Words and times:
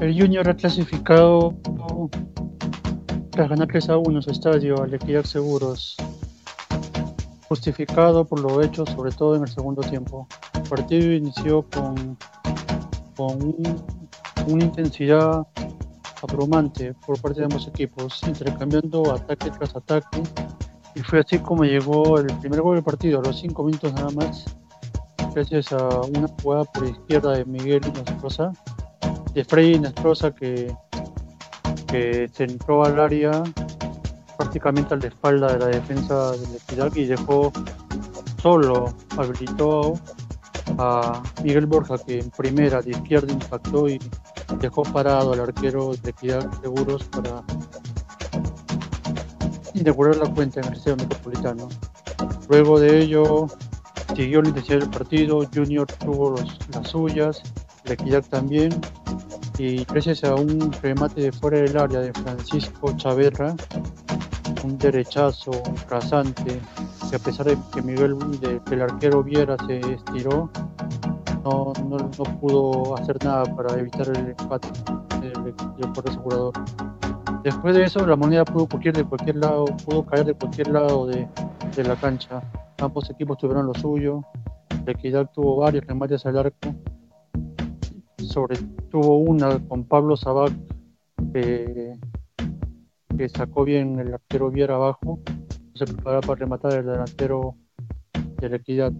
El 0.00 0.20
Junior 0.20 0.48
ha 0.48 0.54
clasificado 0.54 1.54
tras 3.30 3.48
ganar 3.48 3.68
3 3.68 3.90
a 3.90 3.96
1 3.98 4.22
su 4.22 4.30
estadio 4.30 4.82
al 4.82 4.92
Equidad 4.92 5.24
Seguros, 5.24 5.96
justificado 7.48 8.24
por 8.24 8.40
lo 8.40 8.60
hecho, 8.62 8.84
sobre 8.86 9.12
todo 9.12 9.36
en 9.36 9.42
el 9.42 9.48
segundo 9.48 9.82
tiempo. 9.82 10.26
El 10.54 10.62
partido 10.62 11.12
inició 11.12 11.62
con, 11.62 12.18
con 13.16 13.54
una 14.48 14.64
intensidad 14.64 15.46
abrumante 16.22 16.94
por 17.06 17.20
parte 17.20 17.40
de 17.40 17.46
ambos 17.46 17.66
equipos, 17.68 18.20
intercambiando 18.26 19.12
ataque 19.12 19.50
tras 19.50 19.76
ataque. 19.76 20.22
Y 20.94 21.00
fue 21.00 21.20
así 21.20 21.38
como 21.38 21.64
llegó 21.64 22.18
el 22.18 22.26
primer 22.38 22.60
gol 22.62 22.76
del 22.76 22.84
partido, 22.84 23.20
a 23.20 23.22
los 23.22 23.40
5 23.40 23.64
minutos 23.64 23.92
nada 23.94 24.10
más, 24.10 24.44
gracias 25.34 25.72
a 25.72 25.88
una 26.02 26.28
jugada 26.42 26.64
por 26.64 26.86
izquierda 26.86 27.32
de 27.32 27.44
Miguel 27.44 27.80
Nostroza, 27.94 28.52
de 29.34 29.44
Freddy 29.44 29.78
Nostroza 29.80 30.34
que, 30.34 30.74
que 31.88 32.30
se 32.32 32.44
entró 32.44 32.84
al 32.84 33.00
área 33.00 33.42
prácticamente 34.36 34.94
a 34.94 34.96
la 34.96 35.06
espalda 35.06 35.52
de 35.52 35.58
la 35.58 35.66
defensa 35.66 36.32
del 36.32 36.54
Equidad 36.54 36.94
y 36.94 37.06
dejó 37.06 37.52
solo, 38.42 38.94
habilitó 39.16 39.94
a 40.78 41.22
Miguel 41.42 41.66
Borja 41.66 41.96
que 41.98 42.20
en 42.20 42.30
primera 42.30 42.80
de 42.80 42.90
izquierda 42.90 43.32
impactó 43.32 43.88
y 43.88 43.98
dejó 44.60 44.82
parado 44.82 45.32
al 45.32 45.40
arquero 45.40 45.94
de 46.02 46.10
Equidad 46.10 46.50
Seguros 46.60 47.04
para 47.04 47.42
inaugurar 49.74 50.16
la 50.16 50.32
cuenta 50.32 50.60
en 50.60 50.66
el 50.68 50.74
Estadio 50.74 50.96
Metropolitano. 50.96 51.68
Luego 52.48 52.78
de 52.78 53.00
ello 53.00 53.46
siguió 54.14 54.42
la 54.42 54.48
intensidad 54.48 54.80
del 54.80 54.90
partido, 54.90 55.48
Junior 55.52 55.86
tuvo 55.86 56.34
las 56.72 56.88
suyas, 56.88 57.42
la 57.84 57.94
Equidad 57.94 58.24
también, 58.28 58.70
y 59.58 59.84
gracias 59.84 60.24
a 60.24 60.34
un 60.34 60.72
remate 60.82 61.20
de 61.20 61.32
fuera 61.32 61.58
del 61.58 61.76
área 61.76 62.00
de 62.00 62.12
Francisco 62.12 62.96
Chaverra, 62.96 63.54
un 64.64 64.78
derechazo 64.78 65.52
rasante, 65.88 66.60
que 67.10 67.16
a 67.16 67.18
pesar 67.18 67.46
de 67.46 67.58
que 67.72 67.82
Miguel, 67.82 68.18
de, 68.40 68.60
que 68.66 68.74
el 68.74 68.82
arquero 68.82 69.22
Viera 69.22 69.56
se 69.66 69.78
estiró, 69.78 70.50
no, 71.44 71.72
no, 71.86 72.10
pudo 72.40 72.96
hacer 72.96 73.22
nada 73.22 73.44
para 73.54 73.78
evitar 73.78 74.08
el 74.08 74.28
empate 74.28 74.68
del, 75.20 75.54
del 75.54 76.08
asegurador. 76.08 76.54
Después 77.42 77.76
de 77.76 77.84
eso, 77.84 78.06
la 78.06 78.16
moneda 78.16 78.46
pudo 78.46 78.66
cualquier 78.66 78.96
de 78.96 79.04
cualquier 79.04 79.36
lado, 79.36 79.66
pudo 79.84 80.06
caer 80.06 80.24
de 80.24 80.34
cualquier 80.34 80.68
lado 80.68 81.06
de, 81.06 81.28
de 81.76 81.84
la 81.84 81.94
cancha. 81.96 82.40
Ambos 82.78 83.10
equipos 83.10 83.36
tuvieron 83.36 83.66
lo 83.66 83.74
suyo. 83.74 84.22
La 84.86 84.92
Equidad 84.92 85.30
tuvo 85.30 85.56
varios 85.56 85.84
remates 85.86 86.24
al 86.24 86.38
arco. 86.38 86.74
Sobre 88.34 88.58
tuvo 88.90 89.18
una 89.18 89.60
con 89.68 89.84
Pablo 89.84 90.16
Sabac 90.16 90.52
que, 91.32 91.92
sacó 93.28 93.62
bien 93.62 94.00
el 94.00 94.12
arquero 94.12 94.50
Viera 94.50 94.74
abajo. 94.74 95.20
Se 95.76 95.84
preparaba 95.84 96.20
para 96.20 96.40
rematar 96.40 96.72
el 96.72 96.86
delantero 96.86 97.54
de 98.40 98.48
la 98.48 98.56
Equidad. 98.56 98.92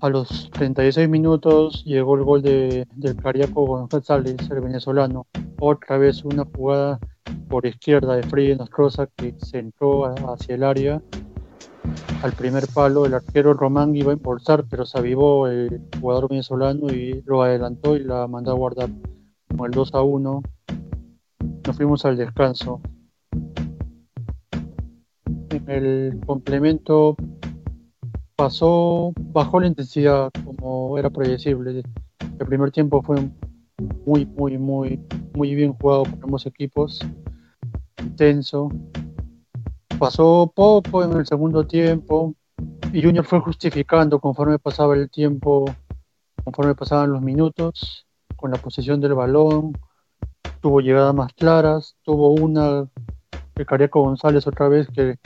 A 0.00 0.08
los 0.08 0.50
36 0.50 1.08
minutos 1.08 1.84
llegó 1.84 2.16
el 2.16 2.24
gol 2.24 2.42
de, 2.42 2.88
del 2.96 3.14
Cariaco 3.18 3.64
González, 3.64 4.34
el 4.50 4.60
venezolano. 4.62 5.28
Otra 5.60 5.96
vez 5.96 6.24
una 6.24 6.44
jugada 6.44 6.98
por 7.48 7.66
izquierda 7.66 8.16
de 8.16 8.24
Freddy 8.24 8.56
Nostroza 8.56 9.06
que 9.14 9.32
se 9.38 9.60
entró 9.60 10.06
hacia 10.06 10.56
el 10.56 10.64
área. 10.64 11.00
Al 12.22 12.32
primer 12.32 12.66
palo 12.72 13.06
el 13.06 13.14
arquero 13.14 13.52
Román 13.54 13.94
iba 13.94 14.10
a 14.10 14.14
impulsar, 14.14 14.64
pero 14.68 14.84
se 14.86 14.98
avivó 14.98 15.46
el 15.46 15.82
jugador 16.00 16.28
venezolano 16.28 16.92
y 16.92 17.22
lo 17.26 17.42
adelantó 17.42 17.96
y 17.96 18.04
la 18.04 18.26
mandó 18.26 18.50
a 18.52 18.54
guardar. 18.54 18.90
Con 19.56 19.66
el 19.66 19.72
2 19.72 19.94
a 19.94 20.02
1 20.02 20.42
nos 21.66 21.76
fuimos 21.76 22.04
al 22.04 22.16
descanso. 22.16 22.80
En 25.50 25.70
el 25.70 26.20
complemento 26.26 27.16
pasó, 28.36 29.12
bajó 29.16 29.60
la 29.60 29.66
intensidad 29.66 30.30
como 30.44 30.98
era 30.98 31.10
predecible. 31.10 31.82
El 32.38 32.46
primer 32.46 32.70
tiempo 32.70 33.02
fue 33.02 33.16
muy, 34.04 34.26
muy, 34.26 34.58
muy, 34.58 35.00
muy 35.34 35.54
bien 35.54 35.72
jugado 35.72 36.04
por 36.04 36.24
ambos 36.24 36.46
equipos, 36.46 37.00
intenso. 38.02 38.70
Pasó 39.98 40.52
poco 40.54 41.04
en 41.04 41.12
el 41.12 41.26
segundo 41.26 41.66
tiempo 41.66 42.34
y 42.92 43.02
Junior 43.02 43.24
fue 43.24 43.40
justificando 43.40 44.20
conforme 44.20 44.58
pasaba 44.58 44.94
el 44.94 45.10
tiempo, 45.10 45.64
conforme 46.44 46.74
pasaban 46.74 47.12
los 47.12 47.22
minutos, 47.22 48.06
con 48.36 48.50
la 48.50 48.58
posesión 48.58 49.00
del 49.00 49.14
balón, 49.14 49.72
tuvo 50.60 50.80
llegadas 50.80 51.14
más 51.14 51.32
claras, 51.32 51.96
tuvo 52.02 52.30
una 52.30 52.88
de 53.54 53.66
Cariaco 53.66 54.02
González 54.02 54.46
otra 54.46 54.68
vez 54.68 54.88
que 54.88 55.18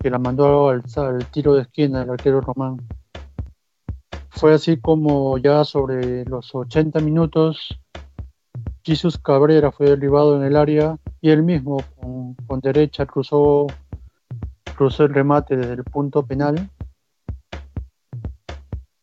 que 0.00 0.10
la 0.10 0.18
mandó 0.18 0.70
al, 0.70 0.82
al 0.96 1.26
tiro 1.26 1.54
de 1.54 1.62
esquina 1.62 2.02
el 2.02 2.10
arquero 2.10 2.40
Román. 2.40 2.78
Fue 4.30 4.54
así 4.54 4.78
como 4.78 5.36
ya 5.36 5.64
sobre 5.64 6.24
los 6.24 6.54
80 6.54 7.00
minutos 7.00 7.78
Jesús 8.82 9.18
Cabrera 9.18 9.70
fue 9.70 9.90
derribado 9.90 10.36
en 10.36 10.44
el 10.44 10.56
área 10.56 10.96
y 11.20 11.30
él 11.30 11.42
mismo 11.42 11.82
con, 12.46 12.60
derecha 12.60 13.04
cruzó, 13.04 13.66
cruzó 14.80 15.04
el 15.04 15.12
remate 15.12 15.58
desde 15.58 15.74
el 15.74 15.84
punto 15.84 16.24
penal 16.24 16.70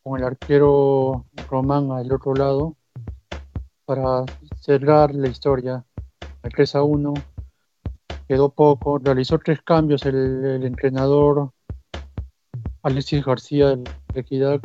con 0.01 0.19
el 0.19 0.25
arquero 0.25 1.27
Román 1.47 1.91
al 1.91 2.11
otro 2.11 2.33
lado 2.33 2.75
para 3.85 4.25
cerrar 4.59 5.13
la 5.13 5.27
historia. 5.27 5.85
El 6.41 6.51
3 6.51 6.73
a 6.77 6.81
1 6.81 7.13
quedó 8.27 8.49
poco, 8.49 8.97
realizó 8.97 9.37
tres 9.37 9.61
cambios 9.61 10.03
el, 10.07 10.63
entrenador 10.63 11.51
Alexis 12.81 13.23
García 13.23 13.75
de 13.75 13.83
Equidad, 14.15 14.59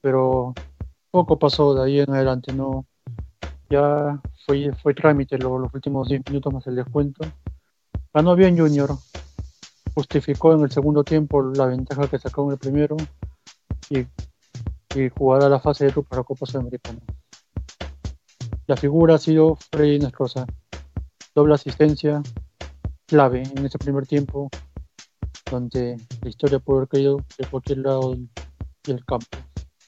pero 0.00 0.52
poco 1.12 1.38
pasó 1.38 1.74
de 1.74 1.84
ahí 1.84 2.00
en 2.00 2.12
adelante, 2.12 2.52
no 2.52 2.86
ya 3.68 4.20
fue, 4.44 4.72
fue 4.82 4.94
trámite 4.94 5.38
los 5.38 5.72
últimos 5.72 6.08
10 6.08 6.22
minutos 6.28 6.52
más 6.52 6.66
el 6.66 6.74
descuento. 6.74 7.24
Ganó 8.12 8.34
bien 8.34 8.58
Junior, 8.58 8.90
justificó 9.94 10.52
en 10.54 10.60
el 10.60 10.70
segundo 10.70 11.04
tiempo 11.04 11.42
la 11.42 11.66
ventaja 11.66 12.08
que 12.08 12.18
sacó 12.18 12.44
en 12.46 12.52
el 12.52 12.58
primero 12.58 12.96
y, 13.88 14.00
y 14.98 15.08
jugará 15.16 15.48
la 15.48 15.60
fase 15.60 15.84
de 15.84 15.90
grupo 15.90 16.08
para 16.08 16.22
Copa 16.22 16.46
Sudamericana. 16.46 17.00
La 18.66 18.76
figura 18.76 19.16
ha 19.16 19.18
sido 19.18 19.56
Freddy 19.72 19.98
Nestroza, 19.98 20.46
doble 21.34 21.54
asistencia, 21.54 22.22
clave 23.06 23.42
en 23.42 23.66
ese 23.66 23.78
primer 23.78 24.06
tiempo, 24.06 24.48
donde 25.50 25.96
la 26.22 26.28
historia 26.28 26.60
puede 26.60 26.78
haber 26.78 26.88
caído 26.88 27.16
de 27.36 27.46
cualquier 27.46 27.78
lado 27.78 28.16
del 28.84 29.04
campo. 29.04 29.49